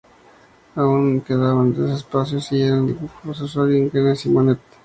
[0.75, 4.59] Aún quedaban dos espacios, y en uno pone al profesor Eugene Simonet.